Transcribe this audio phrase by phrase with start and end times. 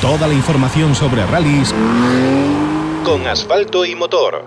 [0.00, 1.74] Toda la información sobre rallies
[3.04, 4.42] con asfalto y motor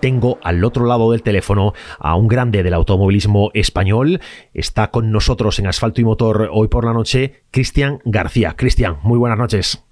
[0.00, 4.20] tengo al otro lado del teléfono a un grande del automovilismo español.
[4.52, 8.54] Está con nosotros en Asfalto y Motor hoy por la noche, Cristian García.
[8.56, 9.84] Cristian, muy buenas noches.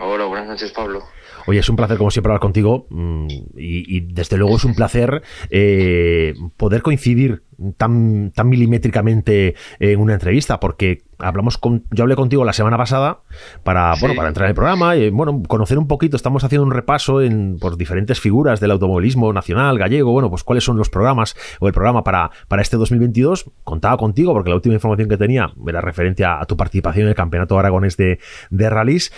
[0.00, 1.04] Hola, buenas noches, Pablo.
[1.46, 5.22] Oye, es un placer como siempre hablar contigo mm, y, desde luego es un placer
[5.50, 7.42] eh, poder coincidir
[7.76, 13.20] tan, tan milimétricamente en una entrevista porque hablamos con, yo hablé contigo la semana pasada
[13.62, 16.72] para, bueno, para entrar en el programa y bueno, conocer un poquito, estamos haciendo un
[16.72, 21.36] repaso en por diferentes figuras del automovilismo nacional, gallego, bueno, pues cuáles son los programas
[21.60, 23.50] o el programa para, para este 2022.
[23.64, 27.14] Contaba contigo porque la última información que tenía era referencia a tu participación en el
[27.14, 28.18] Campeonato Aragonés de,
[28.50, 29.12] de Rallys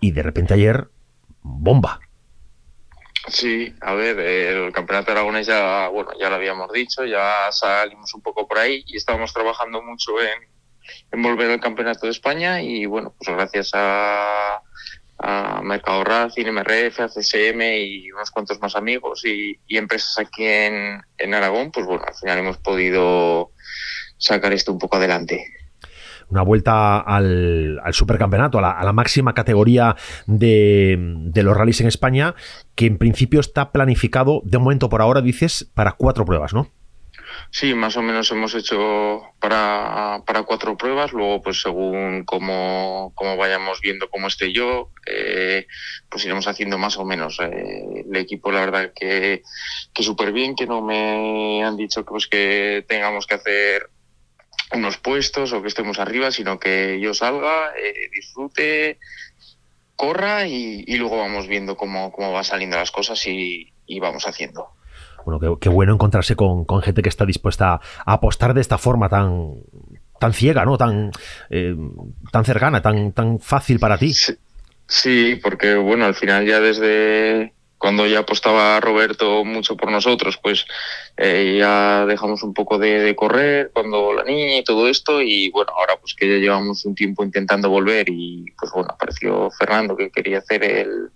[0.00, 0.88] y de repente ayer
[1.42, 2.00] bomba.
[3.28, 8.22] Sí, a ver, el campeonato aragonés ya, bueno, ya lo habíamos dicho, ya salimos un
[8.22, 13.14] poco por ahí y estábamos trabajando mucho en, volver al campeonato de España y bueno,
[13.16, 14.62] pues gracias a,
[15.18, 21.34] a Mercado Racing, MRF, CSM y unos cuantos más amigos y, empresas aquí en, en
[21.34, 23.52] Aragón, pues bueno, al final hemos podido
[24.16, 25.59] sacar esto un poco adelante
[26.30, 32.34] una vuelta al, supercampeonato, a la, máxima categoría de, los rallies en España,
[32.74, 36.70] que en principio está planificado, de momento por ahora, dices, para cuatro pruebas, ¿no?
[37.50, 43.80] Sí, más o menos hemos hecho para, para cuatro pruebas, luego pues según cómo, vayamos
[43.80, 45.66] viendo cómo esté yo, eh,
[46.08, 47.40] pues iremos haciendo más o menos.
[47.40, 49.42] Eh, el equipo la verdad que,
[49.92, 53.90] que súper bien, que no me han dicho pues, que tengamos que hacer
[54.72, 58.98] unos puestos o que estemos arriba, sino que yo salga, eh, disfrute,
[59.96, 64.68] corra y, luego vamos viendo cómo, cómo van saliendo las cosas y, vamos haciendo.
[65.26, 67.74] Bueno, qué, bueno encontrarse con, gente que está dispuesta
[68.06, 69.56] a apostar de esta forma tan,
[70.18, 70.78] tan ciega, ¿no?
[70.78, 71.10] Tan,
[71.50, 71.74] eh,
[72.32, 74.14] tan cercana, tan, tan fácil para ti.
[74.86, 80.66] sí, porque bueno, al final ya desde cuando ya apostaba Roberto mucho por nosotros, pues
[81.16, 85.72] eh, ya dejamos un poco de, correr cuando la niña y todo esto y bueno,
[85.74, 90.10] ahora pues que ya llevamos un tiempo intentando volver y pues bueno, apareció Fernando que
[90.10, 91.10] quería hacer el,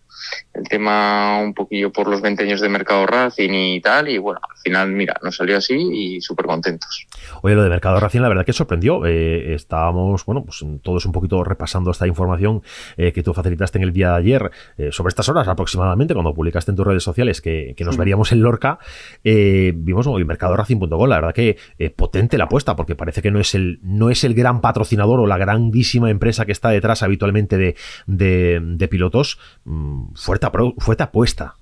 [0.65, 4.41] el tema un poquillo por los 20 años de Mercado Racing y tal, y bueno,
[4.43, 7.07] al final, mira, nos salió así y súper contentos.
[7.43, 9.05] Oye, lo de Mercado Racing, la verdad que sorprendió.
[9.05, 12.63] Eh, estábamos, bueno, pues todos un poquito repasando esta información
[12.97, 16.33] eh, que tú facilitaste en el día de ayer, eh, sobre estas horas aproximadamente, cuando
[16.33, 18.79] publicaste en tus redes sociales que, nos veríamos en Lorca,
[19.23, 21.59] vimos el Mercado Racing.com, la verdad que
[21.97, 25.27] potente la apuesta, porque parece que no es el, no es el gran patrocinador o
[25.27, 27.75] la grandísima empresa que está detrás habitualmente de,
[28.07, 29.39] de pilotos.
[29.65, 30.47] Mm, fuerte,
[30.79, 31.57] fuerte apuesta.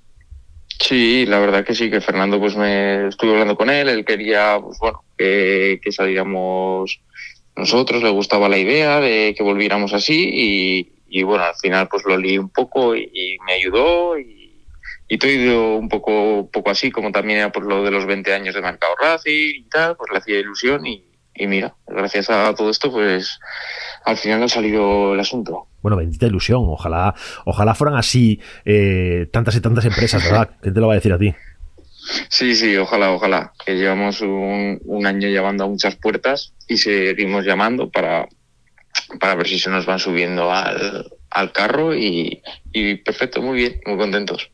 [0.79, 4.59] Sí, la verdad que sí, que Fernando, pues me estuve hablando con él, él quería,
[4.61, 7.01] pues bueno, que, saliéramos
[7.55, 12.17] nosotros, le gustaba la idea de que volviéramos así y, bueno, al final pues lo
[12.17, 14.65] leí un poco y, me ayudó y,
[15.09, 18.55] y todo un poco, poco así, como también era por lo de los 20 años
[18.55, 22.71] de Mercado Racing y tal, pues le hacía ilusión y, y mira, gracias a todo
[22.71, 23.39] esto, pues
[24.05, 25.67] al final ha salido el asunto.
[25.81, 26.63] Bueno, bendita ilusión.
[26.67, 30.51] Ojalá, ojalá fueran así eh, tantas y tantas empresas, ¿verdad?
[30.61, 31.35] ¿Quién te lo va a decir a ti?
[32.29, 33.53] Sí, sí, ojalá, ojalá.
[33.65, 38.29] Que llevamos un, año llamando a muchas puertas y seguimos llamando para,
[39.21, 42.43] para ver si se nos van subiendo al, carro y,
[42.73, 44.51] y perfecto, muy bien, muy contentos.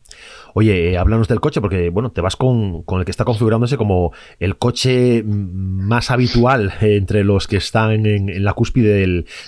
[0.54, 4.12] Oye, eh, háblanos del coche, porque bueno, te vas con, el que está configurándose como
[4.38, 8.94] el coche más habitual entre los que están en, la cúspide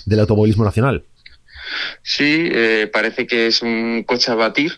[0.06, 1.04] del, automovilismo nacional.
[2.02, 4.72] Sí, eh, parece que es un coche a batir.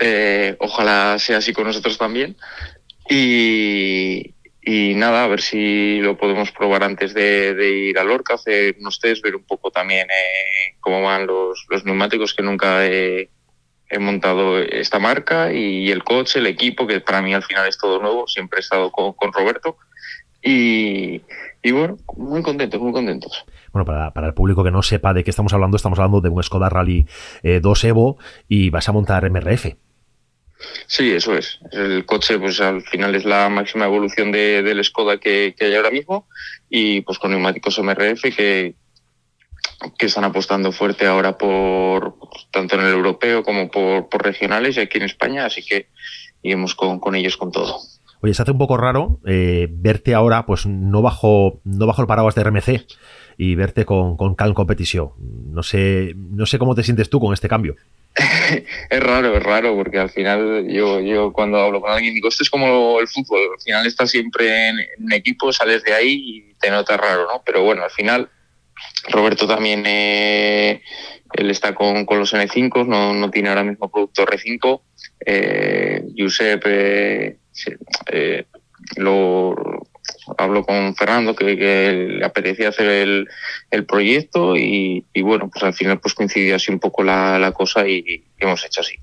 [0.00, 2.36] Eh, ojalá sea así con nosotros también.
[3.08, 4.34] Y,
[4.94, 9.24] nada, a ver si lo podemos probar antes de, ir a Lorca, hacer unos test,
[9.24, 10.06] ver un poco también
[10.78, 13.30] cómo van los, los neumáticos que nunca he
[13.90, 17.76] he montado esta marca y el coche, el equipo, que para mí al final es
[17.76, 19.76] todo nuevo, siempre he estado con, Roberto.
[20.42, 21.20] Y,
[21.70, 23.44] bueno, muy contentos, muy contentos.
[23.72, 26.42] Bueno, para, el público que no sepa de qué estamos hablando, estamos hablando de un
[26.42, 27.06] Skoda Rally
[27.42, 28.18] 2 eh, Evo
[28.48, 29.74] y vas a montar MRF.
[30.86, 31.58] Sí, eso es.
[31.72, 35.74] El coche, pues al final es la máxima evolución de, del Skoda que, que hay
[35.74, 36.28] ahora mismo
[36.68, 38.74] y pues con neumáticos MRF que,
[39.98, 42.14] que están apostando fuerte ahora por
[42.50, 45.88] tanto en el europeo como por, regionales y aquí en España, así que
[46.42, 47.78] iremos con, con ellos con todo.
[48.22, 52.08] Oye, se hace un poco raro eh, verte ahora, pues no bajo, no bajo el
[52.08, 52.86] paraguas de RMC
[53.38, 55.12] y verte con, con Calm Competition.
[55.18, 57.76] No sé, no sé cómo te sientes tú con este cambio.
[58.90, 62.42] es raro, es raro, porque al final yo, yo cuando hablo con alguien digo, esto
[62.42, 66.54] es como el fútbol, al final estás siempre en, en equipo, sales de ahí y
[66.60, 67.42] te notas raro, ¿no?
[67.46, 68.28] Pero bueno, al final
[69.08, 70.82] Roberto también eh,
[71.32, 74.80] él está con, con los N5, no, no, tiene ahora mismo producto R5.
[75.24, 77.38] Eh, Giuseppe
[78.12, 78.46] eh,
[78.96, 79.54] lo
[80.38, 83.28] hablo con Fernando que, le apetecía hacer el,
[83.70, 87.52] el proyecto y, y, bueno, pues al final pues coincidió así un poco la, la
[87.52, 88.96] cosa y, y hemos hecho así.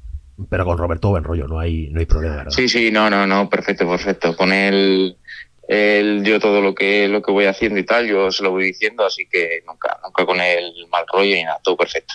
[0.49, 2.51] Pero con Roberto buen rollo, no hay, no hay problema, ¿verdad?
[2.51, 4.35] Sí, sí, no, no, no, perfecto, perfecto.
[4.35, 5.17] Con él,
[5.67, 8.65] él, yo todo lo que, lo que voy haciendo y tal, yo se lo voy
[8.65, 12.13] diciendo, así que nunca, nunca con él mal rollo y nada, todo perfecto.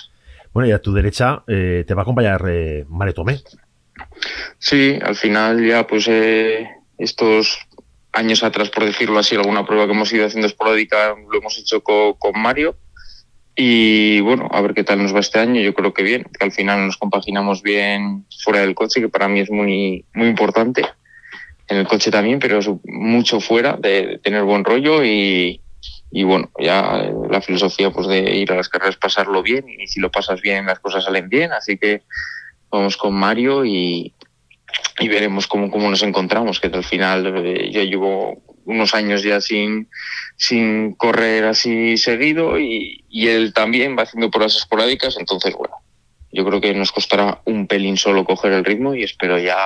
[0.52, 3.40] Bueno, y a tu derecha eh, te va a acompañar eh, Mare Tomé.
[4.58, 6.68] Sí, al final ya pues eh,
[6.98, 7.58] estos
[8.12, 11.82] años atrás, por decirlo así, alguna prueba que hemos ido haciendo esporádica lo hemos hecho
[11.82, 12.76] con, con Mario.
[13.54, 15.60] Y bueno, a ver qué tal nos va este año.
[15.60, 19.28] Yo creo que bien, que al final nos compaginamos bien fuera del coche, que para
[19.28, 20.86] mí es muy, muy importante.
[21.72, 25.62] En el coche también, pero mucho fuera, de, tener buen rollo y,
[26.10, 29.98] y, bueno, ya la filosofía pues de ir a las carreras, pasarlo bien y si
[29.98, 31.50] lo pasas bien, las cosas salen bien.
[31.50, 32.02] Así que
[32.70, 34.12] vamos con Mario y,
[34.98, 39.40] y veremos cómo, cómo nos encontramos, que al final eh, yo llevo unos años ya
[39.40, 39.88] sin,
[40.36, 45.76] sin correr así seguido y, y, él también va haciendo pruebas esporádicas, entonces bueno,
[46.32, 49.56] yo creo que nos costará un pelín solo coger el ritmo y espero ya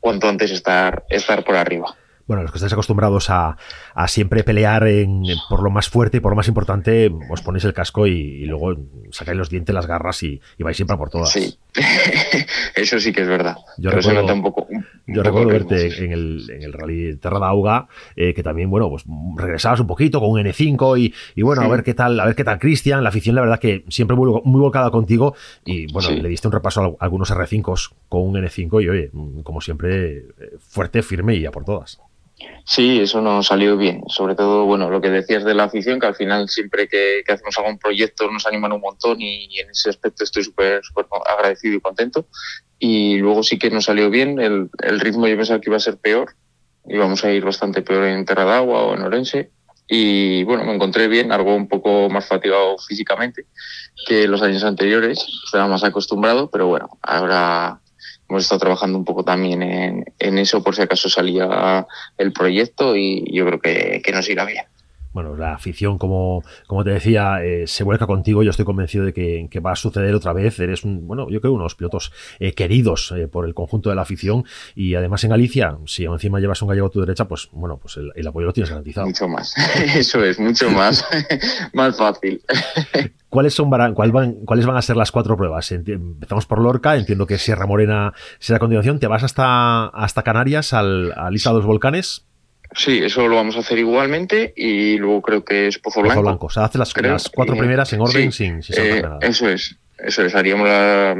[0.00, 1.94] cuanto antes estar, estar por arriba
[2.30, 3.56] bueno, los que estáis acostumbrados a,
[3.92, 7.64] a siempre pelear en, por lo más fuerte y por lo más importante, os ponéis
[7.64, 8.76] el casco y, y luego
[9.10, 11.30] sacáis los dientes, las garras y, y, vais siempre a por todas.
[11.30, 11.58] Sí,
[12.74, 13.56] eso sí que es verdad.
[13.78, 16.04] Yo Pero recuerdo, un poco, un yo recuerdo verte sí.
[16.04, 19.04] en, el, en el Rally Terra d'Auga, eh, que también, bueno, pues
[19.36, 21.68] regresabas un poquito con un N5 y, y bueno, sí.
[21.68, 24.16] a ver qué tal, a ver qué tal Cristian, la afición, la verdad que siempre
[24.16, 25.34] muy, muy volcada contigo
[25.64, 26.20] y bueno, sí.
[26.20, 29.10] le diste un repaso a algunos R5s con un N5 y oye,
[29.42, 30.24] como siempre,
[30.58, 32.00] fuerte, firme y a por todas.
[32.64, 34.02] Sí, eso nos salió bien.
[34.06, 37.32] Sobre todo, bueno, lo que decías de la afición, que al final siempre que, que
[37.32, 40.80] hacemos algún proyecto nos animan un montón y, en ese aspecto estoy súper
[41.26, 42.26] agradecido y contento.
[42.78, 44.38] Y luego sí que nos salió bien.
[44.38, 44.70] El,
[45.00, 46.34] ritmo yo pensaba que iba a ser peor.
[46.86, 49.50] Íbamos a ir bastante peor en Terra d'Agua o en Orense.
[49.88, 53.46] Y bueno, me encontré bien, algo un poco más fatigado físicamente
[54.06, 55.26] que los años anteriores.
[55.44, 57.80] Estaba más acostumbrado, pero bueno, ahora
[58.30, 61.86] hemos estado trabajando un poco también en, en, eso por si acaso salía
[62.16, 64.64] el proyecto y yo creo que, que nos irá bien.
[65.12, 68.42] Bueno, la afición, como, como te decía, eh, se vuelca contigo.
[68.42, 70.58] Yo estoy convencido de que, que, va a suceder otra vez.
[70.60, 74.02] Eres, un, bueno, yo creo unos pilotos eh, queridos eh, por el conjunto de la
[74.02, 74.44] afición.
[74.76, 77.96] Y además en Galicia, si encima llevas un gallego a tu derecha, pues bueno, pues
[77.96, 79.06] el, el apoyo lo tienes garantizado.
[79.08, 79.54] Mucho más.
[79.96, 81.04] Eso es, mucho más.
[81.72, 82.42] más fácil.
[83.28, 85.70] ¿Cuáles, son, cuál van, ¿Cuáles van a ser las cuatro pruebas?
[85.70, 88.98] Empezamos por Lorca, entiendo que Sierra Morena será a continuación.
[88.98, 92.26] ¿Te vas hasta, hasta Canarias, al, al Isla de los Volcanes?
[92.72, 96.20] Sí, eso lo vamos a hacer igualmente y luego creo que es Pozo Blanco.
[96.20, 99.02] Pozo Blanco, o sea, hace las, las cuatro primeras en orden sí, sin, sin eh,
[99.02, 99.18] nada.
[99.20, 100.34] Eso es, eso es.
[100.34, 101.16] Haríamos la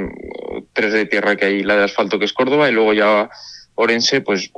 [0.72, 3.28] tres de tierra que hay, la de asfalto que es Córdoba y luego ya
[3.74, 4.52] Orense, pues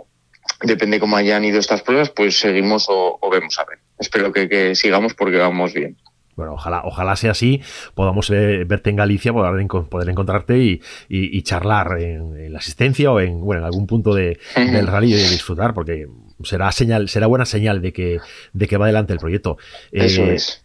[0.63, 3.79] depende cómo hayan ido estas pruebas, pues seguimos o, o vemos a ver.
[3.99, 5.97] Espero que, que sigamos porque vamos bien
[6.37, 7.61] bueno, ojalá, ojalá sea así,
[7.95, 12.59] podamos ver, verte en Galicia, poder, poder encontrarte y, y, y charlar en, en, la
[12.59, 16.07] asistencia o en, bueno, en algún punto de, del rally y disfrutar, porque
[16.43, 18.19] será señal, será buena señal de que,
[18.53, 19.59] de que va adelante el proyecto.
[19.91, 20.65] Eso eh, es.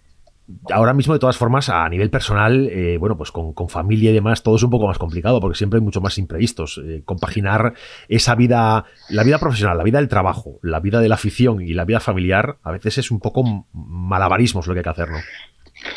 [0.71, 4.13] Ahora mismo, de todas formas, a nivel personal, eh, bueno, pues con, con, familia y
[4.13, 6.81] demás, todo es un poco más complicado porque siempre hay mucho más imprevistos.
[6.85, 7.73] Eh, compaginar
[8.07, 11.73] esa vida, la vida profesional, la vida del trabajo, la vida de la afición y
[11.73, 15.18] la vida familiar, a veces es un poco malabarismos lo que hay que hacer, ¿no?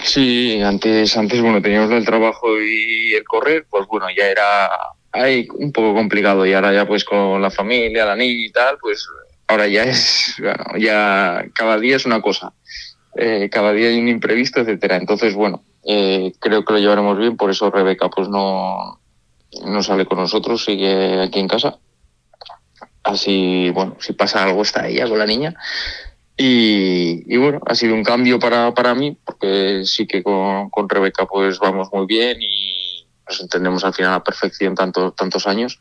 [0.03, 4.71] Sí, antes, antes bueno, teníamos el trabajo y el correr, pues bueno, ya era
[5.13, 8.79] ahí un poco complicado y ahora ya pues con la familia, la niña y tal,
[8.81, 9.07] pues
[9.49, 12.53] ahora ya es, bueno, ya cada día es una cosa,
[13.17, 14.97] eh, cada día hay un imprevisto, etcétera.
[14.97, 19.01] Entonces, bueno, eh, creo que lo llevaremos bien, por eso Rebeca pues no,
[19.65, 21.79] no sale con nosotros, sigue aquí en casa.
[23.03, 25.55] Así, bueno, si pasa algo está ella con la niña.
[26.37, 30.89] Y, y, bueno, ha sido un cambio para, para mí, porque sí que con, con,
[30.89, 35.47] Rebeca pues vamos muy bien y nos entendemos al final a la perfección tanto, tantos
[35.47, 35.79] años.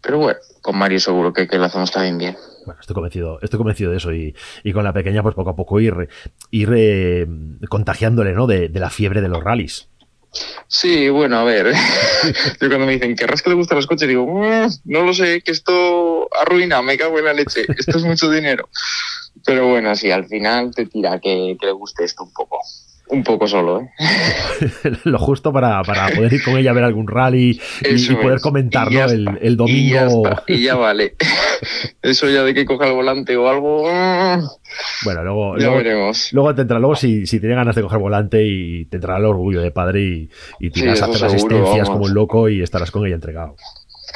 [0.00, 2.36] Pero bueno, con Mario seguro que, que lo hacemos también bien.
[2.64, 5.56] Bueno, estoy convencido, estoy convencido de eso y, y con la pequeña pues poco a
[5.56, 6.08] poco ir,
[6.50, 7.26] ir eh,
[7.68, 8.46] contagiándole ¿no?
[8.46, 9.88] de, de la fiebre de los rallies.
[10.66, 11.72] Sí, bueno, a ver.
[12.60, 14.08] Yo cuando me dicen, ¿querrás que le gustan los coches?
[14.08, 18.04] Digo, mmm, no lo sé, que esto arruina, me cago en la leche, esto es
[18.04, 18.68] mucho dinero.
[19.44, 22.58] Pero bueno, sí, al final te tira que, que le guste esto un poco.
[23.10, 23.90] Un poco solo, ¿eh?
[25.04, 28.40] Lo justo para, para, poder ir con ella a ver algún rally y, y poder
[28.40, 29.10] comentarlo ¿no?
[29.10, 29.78] el, el, domingo.
[29.78, 31.14] Y ya, está, y ya vale.
[32.02, 33.84] eso ya de que coja el volante o algo.
[33.88, 34.44] Mm,
[35.04, 36.32] bueno, luego, ya luego, veremos.
[36.32, 39.70] luego tendrá, luego si, si tiene ganas de coger volante y tendrá el orgullo de
[39.70, 41.90] padre y, y te irás Sí, a hacer seguro, asistencias vamos.
[41.90, 43.56] como un loco y estarás con ella entregado.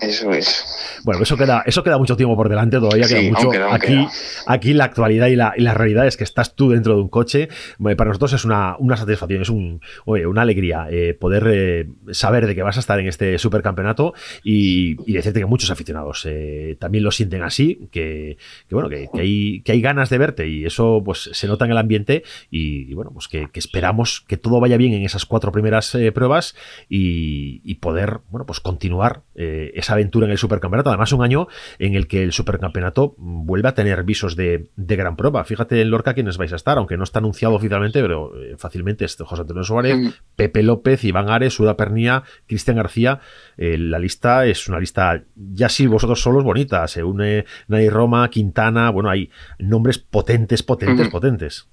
[0.03, 1.01] Eso es.
[1.05, 3.51] Bueno, eso queda, eso queda mucho tiempo por delante, todavía queda Sí, mucho.
[3.71, 4.09] aquí, queda.
[4.47, 7.09] aquí la actualidad y la, y la realidad es que estás tú dentro de un
[7.09, 7.49] coche.
[7.97, 12.47] Para nosotros es una, una satisfacción, es un, oye, una alegría eh, poder eh, saber
[12.47, 16.77] de que vas a estar en este supercampeonato y, y decirte que muchos aficionados eh,
[16.81, 18.37] también lo sienten así, que,
[18.69, 21.65] que bueno, que, que hay, que hay ganas de verte y eso pues se nota
[21.65, 25.03] en el ambiente y, y, bueno, pues que, que esperamos que todo vaya bien en
[25.05, 26.55] esas cuatro primeras eh, pruebas
[26.89, 30.91] y, y poder, bueno, pues continuar eh, esa aventura en el supercampeonato.
[30.91, 35.17] Además, un año en el que el supercampeonato vuelve a tener visos de, de gran
[35.17, 35.45] prueba.
[35.45, 39.05] Fíjate en Lorca quiénes vais a estar, aunque no está anunciado oficialmente, pero eh, fácilmente
[39.05, 40.09] es José Antonio Suárez, Mm.
[40.37, 43.21] Pepe López, Iván Ares, Ura Pernía, Cristian García.
[43.59, 46.87] Eh, la lista es una lista, ya sí, vosotros solos bonita.
[46.89, 51.11] Se une Nay Roma, Quintana, bueno, hay nombres potentes, potentes, Ujú.
[51.13, 51.69] potentes.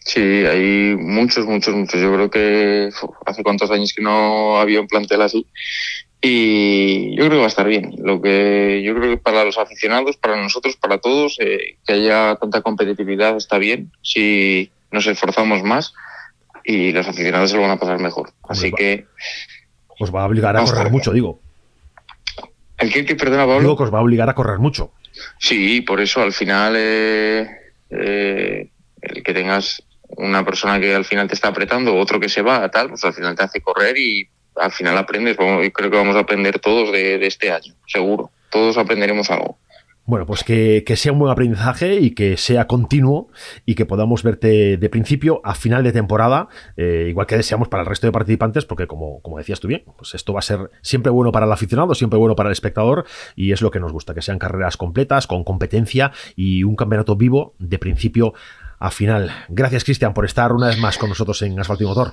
[0.00, 2.00] Sí, hay muchos, muchos, muchos.
[2.00, 5.44] Yo creo que uf, hace cuántos años que no había un plantel así.
[6.22, 7.94] Y yo creo que va a estar bien.
[7.98, 12.36] Lo que yo creo que para los aficionados, para nosotros, para todos, eh, que haya
[12.36, 13.92] tanta competitividad está bien.
[14.02, 15.92] Si nos esforzamos más
[16.64, 18.30] y los aficionados se lo van a pasar mejor.
[18.48, 18.76] Así va.
[18.76, 19.06] que
[19.98, 21.40] Os va a obligar a correr mucho, digo.
[22.78, 23.60] el que, que perdona Pablo.
[23.60, 24.92] Digo que os va a obligar a correr mucho.
[25.38, 27.48] Sí, por eso al final eh,
[27.90, 28.68] eh,
[29.00, 32.68] el que tengas una persona que al final te está apretando, otro que se va,
[32.70, 34.28] tal, pues al final te hace correr y
[34.58, 35.36] al final aprendes.
[35.36, 38.30] Creo que vamos a aprender todos de, este año, seguro.
[38.50, 39.58] Todos aprenderemos algo.
[40.08, 43.28] Bueno, pues que, que sea un buen aprendizaje y que sea continuo
[43.64, 46.46] y que podamos verte de principio a final de temporada,
[46.76, 49.82] eh, igual que deseamos para el resto de participantes, porque como, como decías tú bien,
[49.98, 53.04] pues esto va a ser siempre bueno para el aficionado, siempre bueno para el espectador
[53.34, 57.16] y es lo que nos gusta, que sean carreras completas, con competencia y un campeonato
[57.16, 58.32] vivo de principio
[58.78, 59.32] a final.
[59.48, 62.12] Gracias, Cristian, por estar una vez más con nosotros en Asfalto y Motor.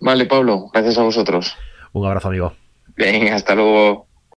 [0.00, 1.56] Vale, Pablo, gracias a vosotros.
[1.92, 2.52] Un abrazo, amigo.
[2.96, 4.06] Venga, hasta luego.